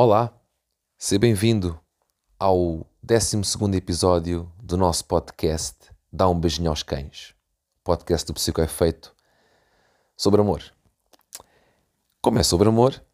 [0.00, 0.32] Olá,
[0.96, 1.76] seja bem-vindo
[2.38, 3.36] ao 12
[3.76, 7.34] episódio do nosso podcast Dá um Beijinho aos Cães,
[7.82, 9.12] podcast do Psicoefeito
[10.16, 10.62] sobre amor.
[12.22, 13.04] Como é sobre amor,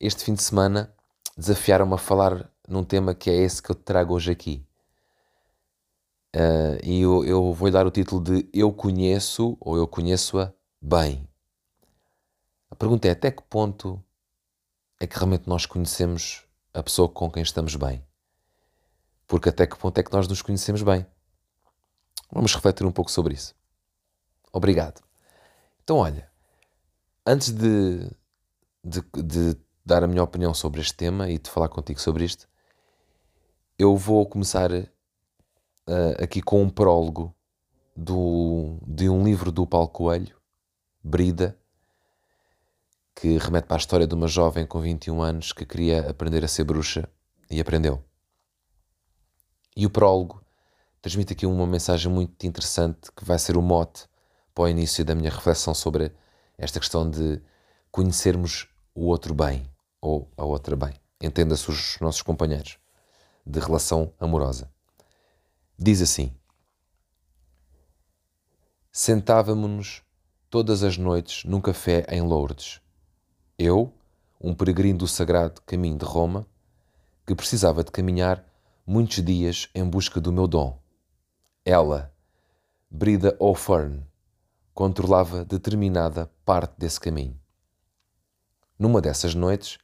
[0.00, 0.96] este fim de semana
[1.36, 4.66] desafiaram-me a falar num tema que é esse que eu trago hoje aqui.
[6.34, 11.28] Uh, e eu, eu vou dar o título de Eu Conheço ou Eu Conheço-a Bem.
[12.70, 14.02] A pergunta é até que ponto
[15.02, 18.06] é que realmente nós conhecemos a pessoa com quem estamos bem.
[19.26, 21.04] Porque até que ponto é que nós nos conhecemos bem?
[22.30, 23.52] Vamos refletir um pouco sobre isso.
[24.52, 25.02] Obrigado.
[25.82, 26.30] Então, olha,
[27.26, 28.08] antes de,
[28.84, 32.48] de, de dar a minha opinião sobre este tema e de falar contigo sobre isto,
[33.76, 34.86] eu vou começar uh,
[36.22, 37.34] aqui com um prólogo
[37.96, 40.40] do, de um livro do Paulo Coelho,
[41.02, 41.58] Brida,
[43.14, 46.48] que remete para a história de uma jovem com 21 anos que queria aprender a
[46.48, 47.08] ser bruxa
[47.50, 48.02] e aprendeu.
[49.76, 50.44] E o prólogo
[51.00, 54.06] transmite aqui uma mensagem muito interessante que vai ser o mote
[54.54, 56.12] para o início da minha reflexão sobre
[56.58, 57.40] esta questão de
[57.90, 59.66] conhecermos o outro bem
[60.00, 60.94] ou a outra bem.
[61.20, 62.78] Entenda-se os nossos companheiros
[63.46, 64.70] de relação amorosa.
[65.78, 66.34] Diz assim:
[68.90, 70.02] Sentávamos-nos
[70.50, 72.80] todas as noites num café em Lourdes
[73.62, 73.92] eu,
[74.40, 76.44] um peregrino do sagrado caminho de Roma,
[77.24, 78.44] que precisava de caminhar
[78.84, 80.76] muitos dias em busca do meu dom.
[81.64, 82.12] Ela,
[82.90, 84.04] Brida O'Fern,
[84.74, 87.38] controlava determinada parte desse caminho.
[88.76, 89.78] Numa dessas noites,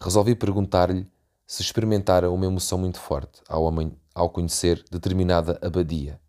[0.00, 1.10] resolvi perguntar-lhe
[1.44, 3.64] se experimentara uma emoção muito forte ao,
[4.14, 6.20] ao conhecer determinada abadia,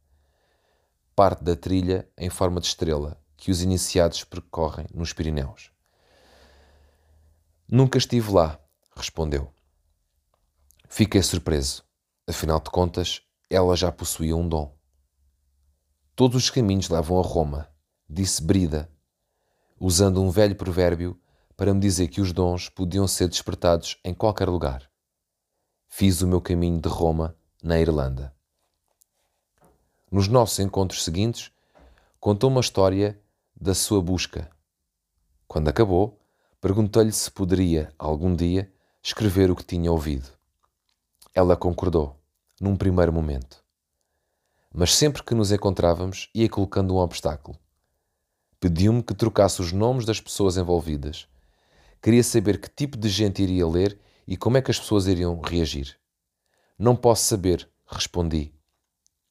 [1.16, 5.72] parte da trilha em forma de estrela que os iniciados percorrem nos Pirineus.
[7.72, 8.60] Nunca estive lá,
[8.96, 9.54] respondeu.
[10.88, 11.84] Fiquei surpreso.
[12.28, 14.76] Afinal de contas, ela já possuía um dom.
[16.16, 17.72] Todos os caminhos levam a Roma,
[18.10, 18.92] disse Brida,
[19.80, 21.22] usando um velho provérbio
[21.56, 24.90] para me dizer que os dons podiam ser despertados em qualquer lugar.
[25.88, 28.36] Fiz o meu caminho de Roma na Irlanda.
[30.12, 31.52] Nos nossos encontros seguintes,
[32.20, 33.22] contou uma história
[33.56, 34.50] da sua busca.
[35.48, 36.19] Quando acabou,
[36.62, 38.70] Perguntei-lhe se poderia, algum dia,
[39.02, 40.28] escrever o que tinha ouvido.
[41.34, 42.20] Ela concordou,
[42.60, 43.64] num primeiro momento.
[44.74, 47.58] Mas sempre que nos encontrávamos, ia colocando um obstáculo.
[48.60, 51.30] Pediu-me que trocasse os nomes das pessoas envolvidas.
[52.02, 55.40] Queria saber que tipo de gente iria ler e como é que as pessoas iriam
[55.40, 55.98] reagir.
[56.78, 58.54] Não posso saber, respondi.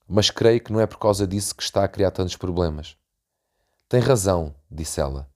[0.08, 2.96] Mas creio que não é por causa disso que está a criar tantos problemas.
[3.86, 5.30] Tem razão, disse ela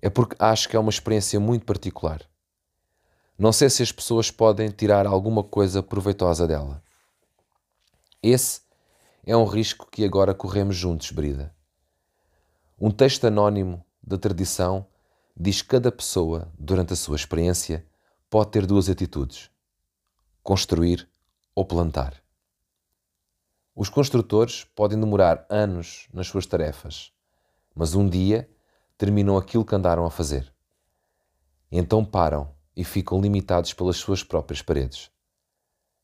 [0.00, 2.22] é porque acho que é uma experiência muito particular.
[3.38, 6.82] Não sei se as pessoas podem tirar alguma coisa proveitosa dela.
[8.22, 8.62] Esse
[9.24, 11.54] é um risco que agora corremos juntos, Brida.
[12.80, 14.86] Um texto anónimo da tradição
[15.36, 17.86] diz que cada pessoa, durante a sua experiência,
[18.28, 19.50] pode ter duas atitudes:
[20.42, 21.08] construir
[21.54, 22.22] ou plantar.
[23.74, 27.12] Os construtores podem demorar anos nas suas tarefas,
[27.74, 28.50] mas um dia
[28.98, 30.52] terminam aquilo que andaram a fazer.
[31.70, 35.10] Então param e ficam limitados pelas suas próprias paredes.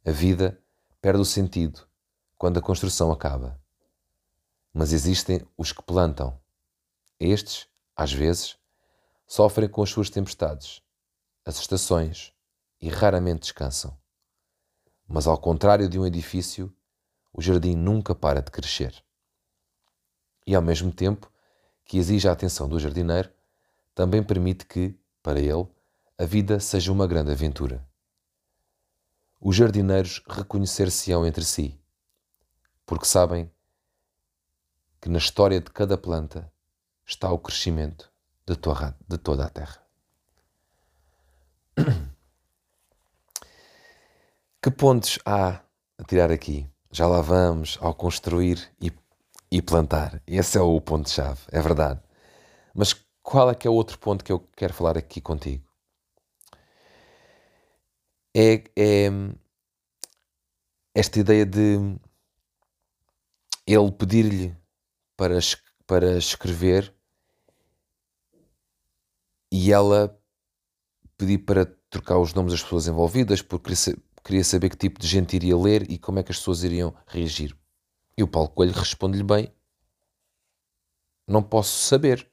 [0.07, 0.63] A vida
[1.01, 1.87] perde o sentido
[2.39, 3.61] quando a construção acaba.
[4.73, 6.41] Mas existem os que plantam.
[7.19, 7.67] Estes,
[7.97, 8.57] às vezes,
[9.27, 10.83] sofrem com as suas tempestades,
[11.45, 12.33] as estações
[12.81, 13.97] e raramente descansam.
[15.07, 16.75] Mas, ao contrário de um edifício,
[17.33, 19.03] o jardim nunca para de crescer.
[20.47, 21.31] E, ao mesmo tempo,
[21.85, 23.31] que exige a atenção do jardineiro,
[23.95, 25.69] também permite que, para ele,
[26.19, 27.87] a vida seja uma grande aventura.
[29.41, 31.79] Os jardineiros reconhecer-se-ão entre si,
[32.87, 33.51] porque sabem
[35.01, 36.51] que na história de cada planta
[37.05, 38.11] está o crescimento
[38.47, 38.55] de,
[39.09, 39.83] de toda a terra.
[44.63, 45.61] Que pontos há
[45.99, 46.67] a tirar aqui?
[46.91, 48.91] Já lá vamos ao construir e
[49.55, 50.21] e plantar.
[50.27, 52.03] Esse é o ponto-chave, é verdade.
[52.75, 52.93] Mas
[53.23, 55.65] qual é que é o outro ponto que eu quero falar aqui contigo?
[58.37, 59.09] É, é
[60.93, 61.79] esta ideia de
[63.65, 64.57] ele pedir-lhe
[65.17, 65.39] para,
[65.87, 66.93] para escrever
[69.53, 70.21] e ela
[71.17, 73.73] pedir para trocar os nomes das pessoas envolvidas porque
[74.25, 76.93] queria saber que tipo de gente iria ler e como é que as pessoas iriam
[77.07, 77.57] reagir.
[78.17, 79.53] E o Paulo Coelho responde-lhe bem:
[81.27, 82.31] Não posso saber.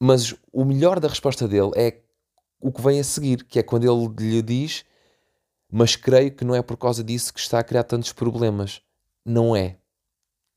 [0.00, 2.02] Mas o melhor da resposta dele é
[2.60, 4.84] o que vem a seguir, que é quando ele lhe diz:
[5.70, 8.82] Mas creio que não é por causa disso que está a criar tantos problemas.
[9.24, 9.78] Não é.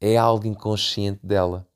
[0.01, 1.67] É algo inconsciente dela.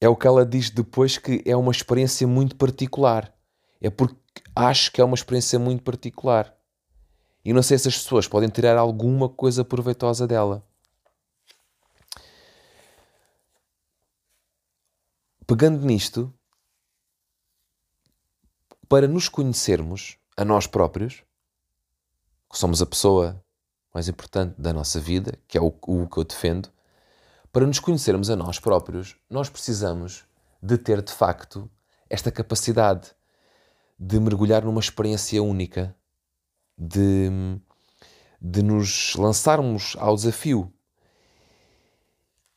[0.00, 3.34] É o que ela diz depois que é uma experiência muito particular.
[3.80, 4.16] É porque
[4.54, 6.54] acho que é uma experiência muito particular.
[7.44, 10.62] E não sei se as pessoas podem tirar alguma coisa proveitosa dela.
[15.46, 16.32] Pegando nisto,
[18.88, 21.24] para nos conhecermos a nós próprios,
[22.50, 23.42] que somos a pessoa
[23.92, 26.70] mais importante da nossa vida, que é o, o que eu defendo,
[27.52, 30.24] para nos conhecermos a nós próprios, nós precisamos
[30.62, 31.68] de ter de facto
[32.08, 33.12] esta capacidade
[34.00, 35.94] de mergulhar numa experiência única,
[36.78, 37.28] de,
[38.40, 40.72] de nos lançarmos ao desafio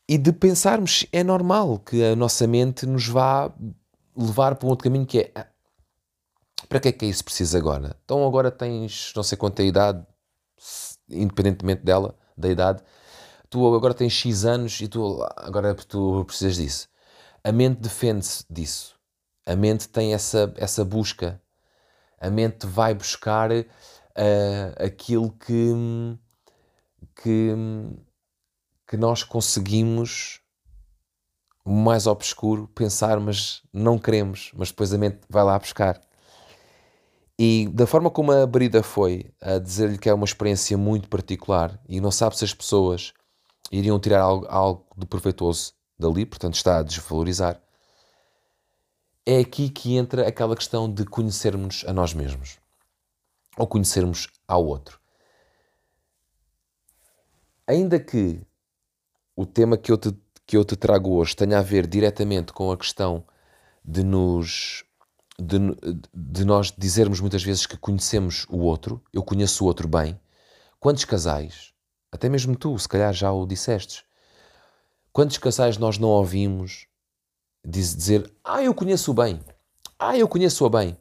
[0.08, 3.54] e de pensarmos é normal que a nossa mente nos vá
[4.16, 5.48] levar para um outro caminho que é ah,
[6.70, 7.98] para que é que é isso preciso agora?
[8.06, 10.06] Então agora tens não sei quanta idade,
[11.10, 12.82] independentemente dela, da idade,
[13.50, 16.88] tu agora tens X anos e tu agora tu precisas disso.
[17.44, 18.96] A mente defende-se disso.
[19.46, 21.42] A mente tem essa, essa busca.
[22.20, 23.66] A mente vai buscar uh,
[24.78, 26.18] aquilo que,
[27.22, 27.56] que
[28.94, 30.40] que nós conseguimos
[31.66, 36.00] o mais obscuro pensar, mas não queremos, mas depois a mente vai lá buscar.
[37.40, 41.82] E da forma como a Brida foi a dizer-lhe que é uma experiência muito particular
[41.90, 43.14] e não sabe se as pessoas
[43.72, 47.60] iriam tirar algo, algo de proveitoso dali, portanto está a desvalorizar,
[49.26, 52.60] é aqui que entra aquela questão de conhecermos a nós mesmos
[53.58, 55.00] ou conhecermos ao outro.
[57.66, 58.42] Ainda que
[59.36, 60.14] o tema que eu, te,
[60.46, 63.24] que eu te trago hoje tenha a ver diretamente com a questão
[63.84, 64.84] de nos.
[65.40, 65.58] De,
[66.14, 70.20] de nós dizermos muitas vezes que conhecemos o outro, eu conheço o outro bem.
[70.80, 71.74] Quantos casais,
[72.12, 74.04] até mesmo tu, se calhar já o dissestes,
[75.12, 76.86] quantos casais nós não ouvimos
[77.64, 79.40] dizer: Ah, eu conheço-o bem,
[79.98, 80.98] ah, eu conheço-a bem.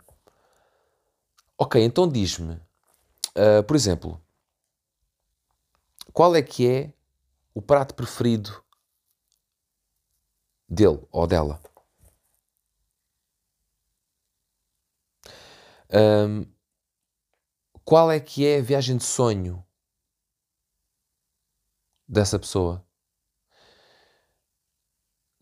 [1.59, 4.21] Ok, então diz-me, uh, por exemplo,
[6.13, 6.93] qual é que é
[7.55, 8.63] o prato preferido
[10.73, 11.61] dele ou dela.
[15.93, 16.47] Um,
[17.85, 19.65] qual é que é a viagem de sonho
[22.09, 22.85] dessa pessoa?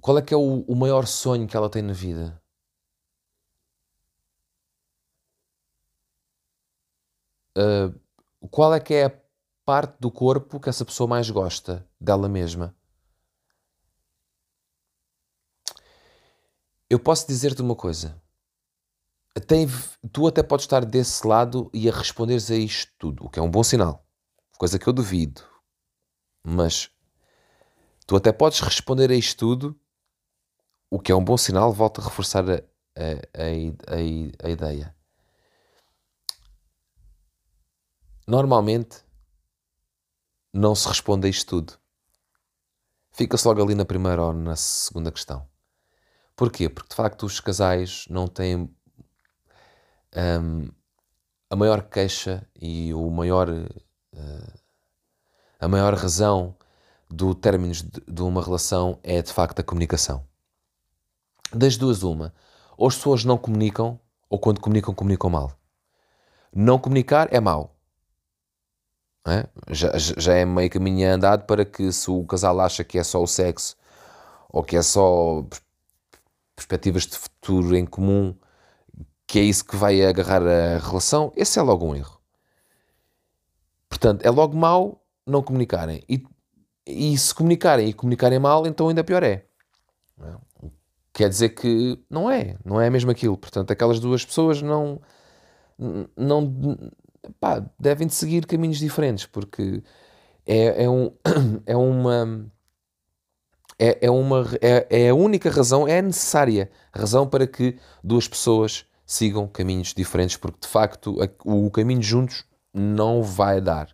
[0.00, 2.41] Qual é que é o, o maior sonho que ela tem na vida?
[7.56, 7.99] Uh,
[8.49, 9.20] qual é que é a
[9.70, 12.75] parte do corpo que essa pessoa mais gosta dela mesma.
[16.91, 18.20] Eu posso dizer-te uma coisa.
[19.46, 19.69] Tem,
[20.12, 23.43] tu até podes estar desse lado e a responderes a isto tudo, o que é
[23.43, 24.05] um bom sinal.
[24.58, 25.41] Coisa que eu duvido.
[26.43, 26.91] Mas
[28.08, 29.80] tu até podes responder a isto tudo,
[30.90, 32.58] o que é um bom sinal, volto a reforçar a, a,
[33.34, 34.94] a, a, a ideia.
[38.26, 39.05] Normalmente,
[40.53, 41.79] não se responde a isto tudo.
[43.12, 45.48] Fica-se logo ali na primeira ou na segunda questão.
[46.36, 46.69] Porquê?
[46.69, 48.74] Porque de facto os casais não têm
[50.17, 50.69] um,
[51.50, 54.60] a maior queixa e o maior, uh,
[55.58, 56.56] a maior razão
[57.08, 60.30] do término de, de uma relação é de facto a comunicação.
[61.52, 62.32] Das duas, uma.
[62.76, 65.52] Ou as pessoas não comunicam, ou quando comunicam, comunicam mal.
[66.54, 67.76] Não comunicar é mau.
[69.26, 69.46] É?
[69.69, 73.22] Já, já é meio caminho andado para que se o casal acha que é só
[73.22, 73.76] o sexo
[74.48, 75.44] ou que é só
[76.56, 78.34] perspectivas de futuro em comum,
[79.26, 82.20] que é isso que vai agarrar a relação, esse é logo um erro.
[83.88, 86.02] Portanto, é logo mau não comunicarem.
[86.08, 86.24] E,
[86.86, 89.46] e se comunicarem e comunicarem mal, então ainda pior é.
[91.12, 93.36] Quer dizer que não é, não é mesmo aquilo.
[93.36, 95.00] Portanto, aquelas duas pessoas não,
[96.17, 96.79] não,
[97.40, 99.82] pá, devem de seguir caminhos diferentes, porque
[100.46, 101.12] é, é, um,
[101.67, 102.46] é uma.
[103.79, 108.84] É, é, uma, é, é a única razão, é necessária razão para que duas pessoas
[109.06, 113.88] sigam caminhos diferentes, porque de facto o caminho juntos não vai dar.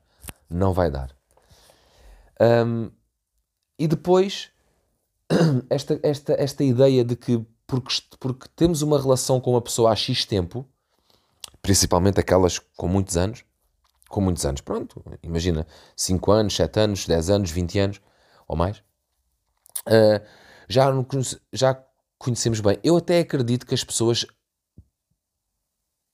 [0.50, 1.16] Não vai dar.
[2.40, 2.90] Um,
[3.78, 4.50] e depois,
[5.70, 9.96] esta, esta, esta ideia de que porque, porque temos uma relação com uma pessoa há
[9.96, 10.64] X tempo,
[11.60, 13.44] principalmente aquelas com muitos anos,
[14.08, 15.66] com muitos anos, pronto, imagina,
[15.96, 18.00] 5 anos, 7 anos, 10 anos, 20 anos
[18.46, 18.78] ou mais,
[19.88, 20.24] uh,
[20.68, 20.86] já,
[21.52, 21.84] já
[22.18, 22.78] conhecemos bem.
[22.84, 24.24] Eu até acredito que as pessoas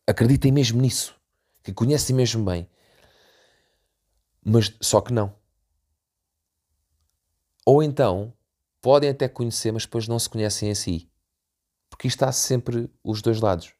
[0.06, 1.14] acreditem mesmo nisso,
[1.62, 2.68] que conhecem mesmo bem.
[4.44, 5.34] Mas só que não.
[7.64, 8.32] Ou então
[8.82, 11.08] podem até conhecer, mas depois não se conhecem a si.
[11.88, 13.72] Porque está sempre os dois lados.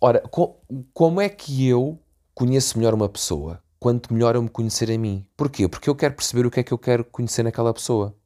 [0.00, 0.60] Ora, co
[0.92, 1.98] como é que eu
[2.34, 3.62] conheço melhor uma pessoa?
[3.78, 5.26] Quanto melhor eu me conhecer a mim.
[5.36, 5.68] Porquê?
[5.68, 8.16] Porque eu quero perceber o que é que eu quero conhecer naquela pessoa.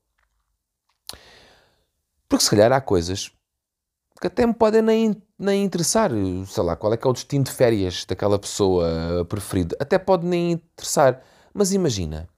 [2.28, 3.32] Porque se calhar há coisas
[4.20, 6.10] que até me podem nem, nem interessar.
[6.46, 9.76] Sei lá, qual é que é o destino de férias daquela pessoa preferido.
[9.80, 11.22] Até pode nem interessar.
[11.54, 12.28] Mas imagina,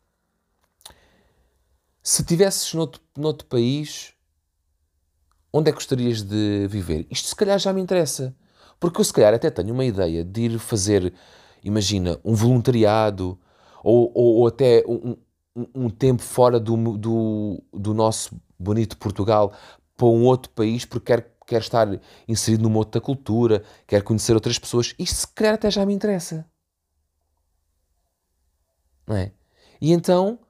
[2.10, 4.12] se tivesses noutro, noutro país,
[5.52, 7.06] onde é que gostarias de viver?
[7.08, 8.34] Isto se calhar já me interessa.
[8.80, 11.14] Porque eu se calhar até tenho uma ideia de ir fazer,
[11.62, 13.38] imagina, um voluntariado
[13.84, 15.16] ou, ou, ou até um,
[15.54, 19.52] um, um, tempo fora do, do, do nosso bonito Portugal
[19.96, 21.86] para um outro país porque quer, quer estar
[22.26, 24.96] inserido numa outra cultura, quer conhecer outras pessoas.
[24.98, 26.44] Isto se calhar até já me interessa.
[29.06, 29.30] Não é?
[29.80, 30.40] E então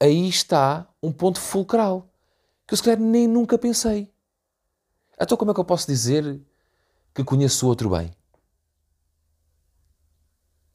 [0.00, 2.08] aí está um ponto fulcral
[2.66, 4.10] que eu se calhar nem nunca pensei.
[5.20, 6.40] Então como é que eu posso dizer
[7.14, 8.10] que conheço o outro bem?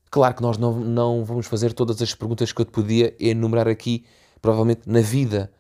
[0.10, 3.70] Claro que nós não, não vamos fazer todas as perguntas que eu te podia enumerar
[3.70, 4.06] aqui,
[4.42, 5.54] provavelmente na vida,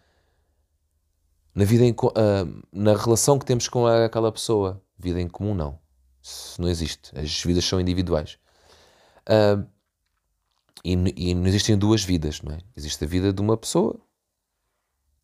[1.56, 4.82] na vida em, uh, na relação que temos com aquela pessoa.
[4.98, 5.80] Vida em comum, não.
[6.22, 7.18] Isso não existe.
[7.18, 8.38] As vidas são individuais.
[9.22, 9.66] Uh,
[10.84, 12.60] e, e, não existem duas vidas, não é?
[12.76, 14.00] Existe a vida de uma pessoa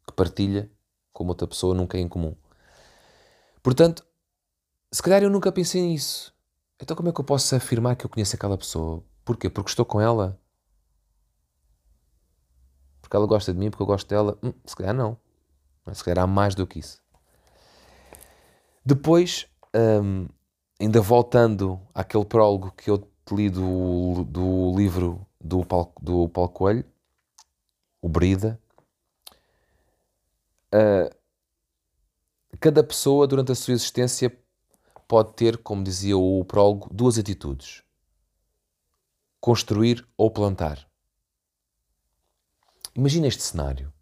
[0.05, 0.71] que partilha
[1.11, 2.35] com outra pessoa, nunca é em comum.
[3.63, 4.05] Portanto,
[4.91, 6.33] se calhar eu nunca pensei nisso.
[6.79, 9.03] Então como é que eu posso afirmar que eu conheço aquela pessoa?
[9.25, 9.49] Porquê?
[9.49, 10.39] Porque estou com ela?
[13.01, 14.37] Porque ela gosta de mim, porque eu gosto dela?
[14.43, 15.17] Hum, se calhar não.
[15.91, 17.01] Se calhar há mais do que isso.
[18.85, 20.27] Depois, hum,
[20.79, 26.49] ainda voltando àquele prólogo que eu te li do, do livro do Paulo, do Paulo
[26.49, 26.85] Coelho,
[28.01, 28.59] o Brida,
[30.73, 31.15] uh,
[32.59, 34.37] cada pessoa durante a sua existência
[35.07, 37.81] pode ter, como dizia o prólogo, duas atitudes:
[39.39, 40.87] construir ou plantar.
[42.93, 43.93] Imagina este cenário.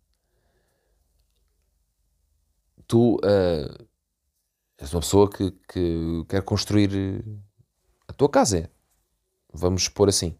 [2.88, 3.88] Tu uh,
[4.78, 7.24] és uma pessoa que, que quer construir
[8.08, 8.72] a tua casa.
[9.52, 10.38] Vamos pôr assim.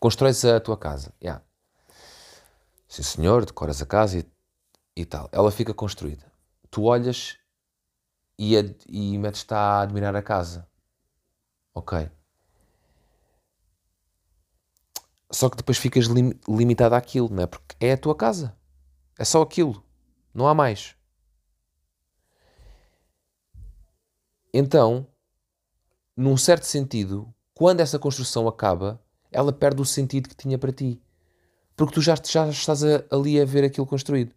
[0.00, 1.12] Constróis a tua casa.
[1.22, 1.44] Yeah.
[2.88, 4.26] Sim, senhor, decoras a casa e,
[4.96, 5.28] e tal.
[5.30, 6.24] Ela fica construída.
[6.70, 7.36] Tu olhas
[8.38, 8.54] e,
[8.88, 10.66] e metes-te a admirar a casa.
[11.74, 12.10] Ok.
[15.30, 17.46] Só que depois ficas lim, limitado àquilo, não é?
[17.46, 18.56] Porque é a tua casa.
[19.18, 19.84] É só aquilo.
[20.32, 20.96] Não há mais.
[24.52, 25.06] Então,
[26.16, 29.00] num certo sentido, quando essa construção acaba,
[29.30, 31.00] ela perde o sentido que tinha para ti.
[31.76, 34.34] Porque tu já, já estás a, ali a ver aquilo construído.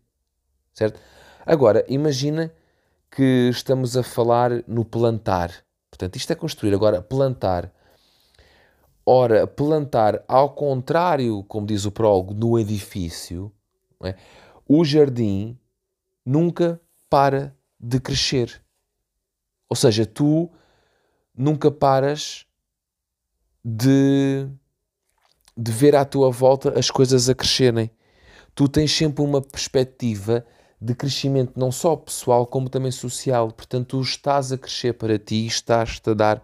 [0.73, 0.99] Certo?
[1.45, 2.53] Agora, imagina
[3.11, 5.51] que estamos a falar no plantar.
[5.89, 6.73] Portanto, isto é construir.
[6.73, 7.71] Agora, plantar.
[9.05, 13.51] Ora, plantar, ao contrário, como diz o prólogo, no edifício,
[14.01, 14.15] é?
[14.67, 15.59] o jardim
[16.25, 18.63] nunca para de crescer.
[19.69, 20.49] Ou seja, tu
[21.35, 22.45] nunca paras
[23.63, 24.47] de
[25.55, 27.91] de ver à tua volta as coisas a crescerem.
[28.55, 30.45] Tu tens sempre uma perspectiva
[30.79, 33.51] de crescimento, não só pessoal, como também social.
[33.51, 36.43] Portanto, tu estás a crescer para ti, estás-te a dar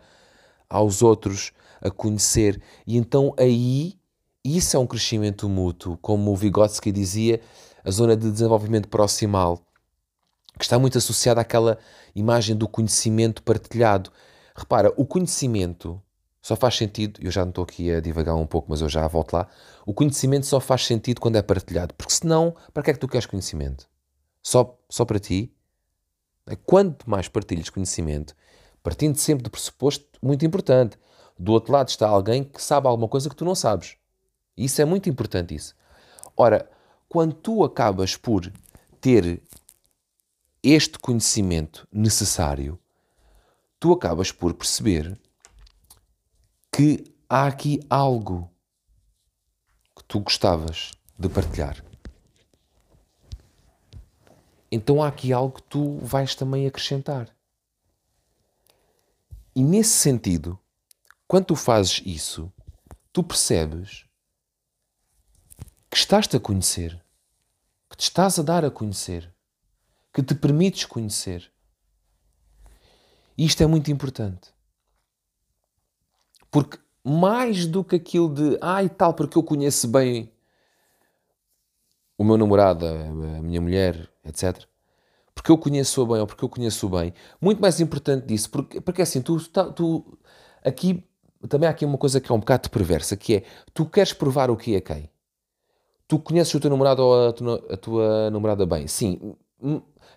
[0.70, 1.52] aos outros
[1.82, 2.62] a conhecer.
[2.88, 4.00] E então aí,
[4.44, 7.42] isso é um crescimento mútuo, como o Vygotsky dizia,
[7.84, 9.60] a zona de desenvolvimento proximal,
[10.58, 11.78] que está muito associada àquela
[12.16, 14.12] imagem do conhecimento partilhado.
[14.56, 16.02] Repara, o conhecimento
[16.42, 19.06] só faz sentido, eu já não estou aqui a divagar um pouco, mas eu já
[19.08, 19.48] volto lá.
[19.86, 23.08] O conhecimento só faz sentido quando é partilhado, porque senão, para que é que tu
[23.08, 23.88] queres conhecimento?
[24.42, 25.54] Só, só para ti?
[26.66, 28.36] Quanto mais partilhas conhecimento,
[28.82, 30.98] partindo sempre do pressuposto muito importante,
[31.38, 33.98] do outro lado está alguém que sabe alguma coisa que tu não sabes.
[34.58, 35.76] Isso é muito importante isso.
[36.36, 36.70] Ora,
[37.08, 38.52] quando tu acabas por
[39.00, 39.42] ter
[40.62, 42.80] este conhecimento necessário,
[43.80, 45.18] tu acabas por perceber
[46.80, 48.50] que há aqui algo
[49.94, 51.84] que tu gostavas de partilhar.
[54.72, 57.36] Então há aqui algo que tu vais também acrescentar.
[59.54, 60.58] E nesse sentido,
[61.28, 62.50] quando tu fazes isso,
[63.12, 64.06] tu percebes
[65.92, 67.04] que estás-te a conhecer,
[67.90, 69.30] que te estás a dar a conhecer,
[70.14, 71.52] que te permites conhecer.
[73.38, 74.58] E isto é muito importante.
[76.52, 80.32] Porque mais do que aquilo de, ai ah, tal, porque eu conheço bem
[82.18, 84.66] o meu namorado, a minha mulher, etc.
[85.34, 87.14] Porque eu conheço-a bem ou porque eu conheço-o bem.
[87.40, 89.40] Muito mais importante disso, porque, porque assim, tu,
[89.74, 90.18] tu
[90.64, 91.04] aqui
[91.48, 94.52] também há aqui uma coisa que é um bocado perversa, que é, tu queres provar
[94.52, 95.10] o que é quem?
[96.08, 98.88] Tu conheces o teu namorado ou a tua, a tua namorada bem?
[98.88, 99.36] Sim.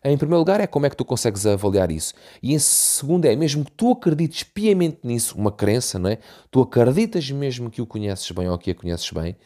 [0.05, 2.13] Em primeiro lugar é como é que tu consegues avaliar isso.
[2.43, 6.19] E em segundo é, mesmo que tu acredites piamente nisso, uma crença, não é?
[6.51, 9.37] Tu acreditas mesmo que o conheces bem ou que a conheces bem,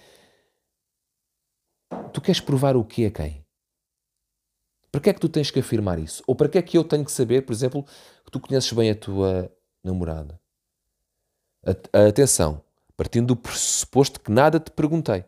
[2.13, 3.45] tu queres provar o que é quem?
[4.91, 6.23] Para que é que tu tens que afirmar isso?
[6.27, 7.85] Ou para que é que eu tenho que saber, por exemplo,
[8.25, 9.53] que tu conheces bem a tua
[9.85, 10.41] namorada?
[11.93, 12.63] Atenção,
[12.97, 15.23] partindo do pressuposto que nada te perguntei.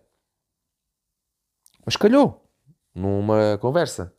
[1.85, 2.43] Mas calhou,
[2.95, 4.15] numa conversa.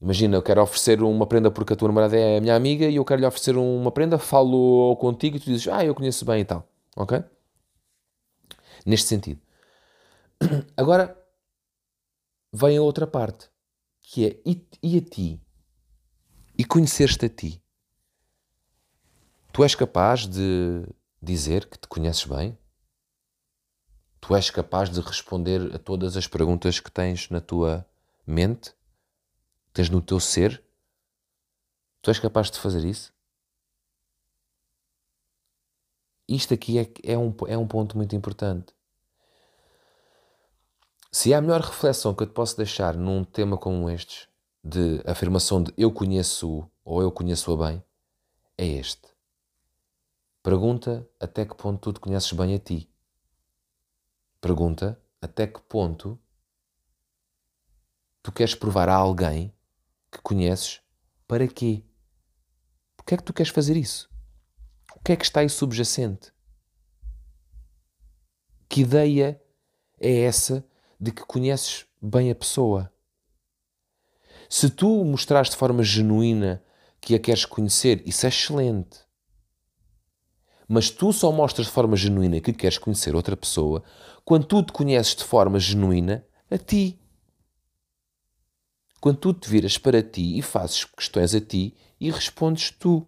[0.00, 2.96] Imagina, eu quero oferecer uma prenda porque a tua namorada é a minha amiga e
[2.96, 6.40] eu quero lhe oferecer uma prenda, falo contigo e tu dizes, ah, eu conheço bem
[6.40, 6.68] e tal.
[6.94, 7.22] Ok?
[8.84, 9.40] Neste sentido.
[10.76, 11.16] Agora,
[12.52, 13.48] vem a outra parte,
[14.02, 15.40] que é e, e a ti?
[16.58, 17.62] E conhecer-te a ti?
[19.52, 20.86] Tu és capaz de
[21.22, 22.56] dizer que te conheces bem?
[24.20, 27.86] Tu és capaz de responder a todas as perguntas que tens na tua
[28.26, 28.74] mente?
[29.76, 30.64] Tens no teu ser?
[32.00, 33.12] Tu és capaz de fazer isso?
[36.26, 38.74] Isto aqui é, é, um, é um ponto muito importante.
[41.12, 44.30] Se é a melhor reflexão que eu te posso deixar num tema como este,
[44.64, 47.84] de afirmação de eu conheço ou eu conheço-a bem,
[48.56, 49.06] é este.
[50.42, 52.90] Pergunta até que ponto tu te conheces bem a ti.
[54.40, 56.18] Pergunta até que ponto
[58.22, 59.52] tu queres provar a alguém
[60.16, 60.80] que conheces
[61.28, 61.84] para quê?
[62.96, 64.08] Porquê é que tu queres fazer isso?
[64.94, 66.32] O que é que está aí subjacente?
[68.68, 69.40] Que ideia
[70.00, 70.66] é essa
[70.98, 72.92] de que conheces bem a pessoa.
[74.48, 76.64] Se tu mostrares de forma genuína
[77.00, 79.04] que a queres conhecer, isso é excelente.
[80.68, 83.84] Mas tu só mostras de forma genuína que queres conhecer outra pessoa
[84.24, 86.98] quando tu te conheces de forma genuína a ti.
[89.06, 93.06] Quando tu te viras para ti e fazes questões a ti e respondes tu.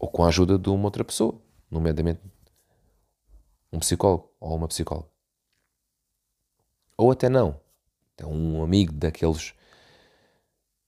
[0.00, 2.20] Ou com a ajuda de uma outra pessoa, nomeadamente
[3.72, 5.06] um psicólogo ou uma psicóloga.
[6.96, 7.60] Ou até não.
[8.16, 9.54] É um amigo daqueles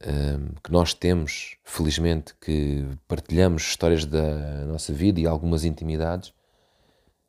[0.04, 6.34] um, que nós temos, felizmente, que partilhamos histórias da nossa vida e algumas intimidades.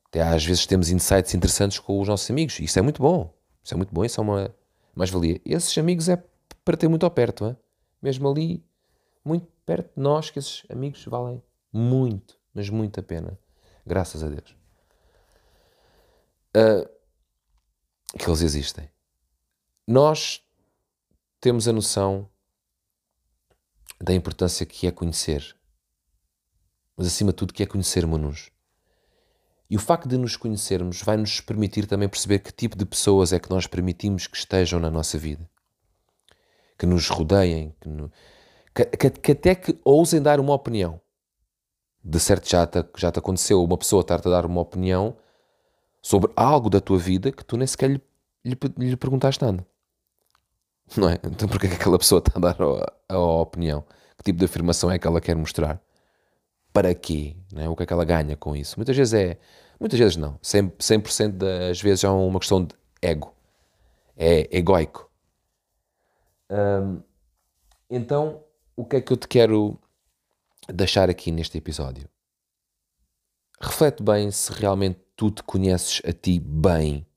[0.07, 2.59] Até às vezes temos insights interessantes com os nossos amigos.
[2.59, 3.31] Isso é muito bom.
[3.63, 4.03] Isso é muito bom.
[4.03, 4.64] Isso é uma
[4.95, 5.41] mais-valia.
[5.45, 6.23] Esses amigos é
[6.63, 7.45] para ter muito ao perto.
[7.45, 7.57] Hein?
[8.01, 8.65] Mesmo ali,
[9.23, 13.37] muito perto de nós, que esses amigos valem muito, mas muito a pena.
[13.85, 14.55] Graças a Deus.
[16.55, 16.89] Uh,
[18.17, 18.89] que eles existem.
[19.85, 20.41] Nós
[21.39, 22.29] temos a noção
[24.01, 25.55] da importância que é conhecer,
[26.95, 28.54] mas acima de tudo que é conhecermos-nos.
[29.69, 33.33] E o facto de nos conhecermos vai nos permitir também perceber que tipo de pessoas
[33.33, 35.49] é que nós permitimos que estejam na nossa vida,
[36.77, 38.11] que nos rodeiem, que, no,
[38.73, 41.01] que, que, que até que ousem dar uma opinião.
[42.03, 45.17] De certo já te, já te aconteceu uma pessoa estar-te a dar uma opinião
[46.01, 48.01] sobre algo da tua vida que tu nem sequer lhe,
[48.43, 49.65] lhe, lhe perguntaste nada.
[50.95, 51.15] Não é?
[51.23, 53.83] Então porquê é que aquela pessoa está a dar a, a, opinião?
[54.17, 55.81] Que tipo de afirmação é que ela quer mostrar?
[56.75, 57.37] Para quê?
[57.53, 57.69] Não é?
[57.69, 58.75] O que é que ela ganha com isso?
[58.75, 59.37] Muitas vezes é...
[59.79, 60.37] Muitas vezes não.
[60.39, 63.33] 100%, 100 das vezes é uma questão de ego.
[64.17, 65.09] É egoico.
[66.51, 67.01] Hum,
[67.89, 68.43] então,
[68.75, 69.79] o que é que eu te quero
[70.67, 72.09] deixar aqui neste episódio?
[73.61, 77.07] Reflete bem se realmente tu te conheces a ti bem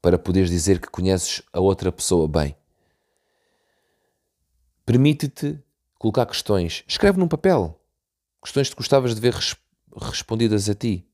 [0.00, 2.56] para poderes dizer que conheces a outra pessoa bem.
[4.86, 5.62] Permite-te
[5.98, 6.82] colocar questões.
[6.88, 7.78] Escreve num papel.
[8.42, 9.56] Questões que gostavas de ver res
[10.00, 11.06] respondidas a ti.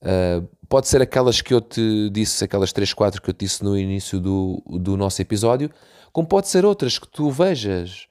[0.00, 3.64] Uh, pode ser aquelas que eu te disse, aquelas 3, 4 que eu te disse
[3.64, 5.70] no início do, do nosso episódio,
[6.12, 8.06] como pode ser outras que tu vejas.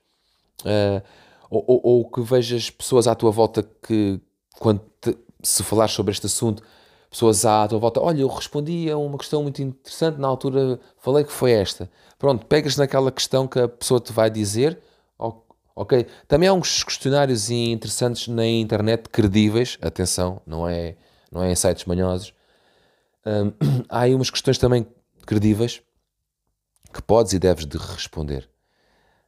[0.62, 1.02] Uh,
[1.50, 4.20] ou, ou, ou, que vejas pessoas à tua volta que,
[4.60, 6.64] quando te, se falar sobre este assunto,
[7.10, 11.24] pessoas à tua volta, olha, eu respondi a uma questão muito interessante, na altura falei
[11.24, 11.90] que foi esta.
[12.18, 14.80] Pronto, pegas naquela questão que a pessoa te vai dizer,
[15.76, 16.08] ok.
[16.28, 20.96] Também há uns questionários interessantes na internet, credíveis, atenção, não é,
[21.32, 22.34] não é em sites manhosos,
[23.26, 23.52] hum,
[23.90, 24.88] há aí umas questões também
[25.26, 25.82] credíveis
[26.94, 28.50] que podes e deves de responder.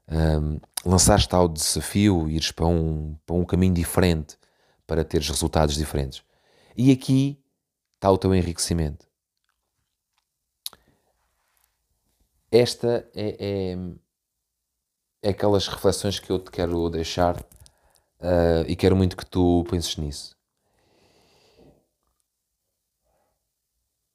[0.09, 4.37] Um, lançaste ao desafio, ires para um, para um caminho diferente
[4.85, 6.23] para teres resultados diferentes.
[6.77, 7.43] E aqui
[7.95, 9.05] está o teu enriquecimento.
[12.49, 13.77] Esta é, é,
[15.21, 19.97] é aquelas reflexões que eu te quero deixar uh, e quero muito que tu penses
[19.97, 20.35] nisso.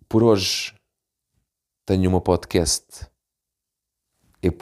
[0.09, 0.75] Por hoje
[1.87, 3.09] tenho uma podcast,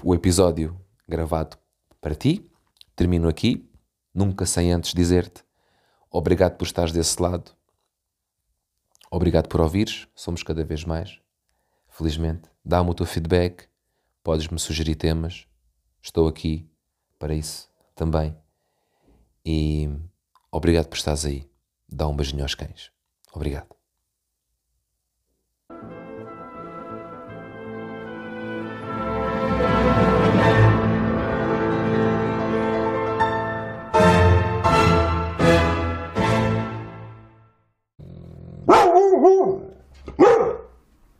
[0.04, 1.56] o episódio gravado
[2.00, 2.48] para ti.
[2.94, 3.68] Termino aqui,
[4.14, 5.44] nunca sem antes dizer-te
[6.10, 7.52] obrigado por estares desse lado.
[9.10, 11.20] Obrigado por ouvires, somos cada vez mais.
[11.88, 13.68] Felizmente, dá-me o teu feedback,
[14.22, 15.46] podes-me sugerir temas,
[16.02, 16.68] estou aqui
[17.18, 18.36] para isso também.
[19.44, 19.88] E
[20.50, 21.48] obrigado por estares aí.
[21.88, 22.90] Dá um beijinho aos cães.
[23.32, 23.80] Obrigado.
[39.20, 39.69] Woo!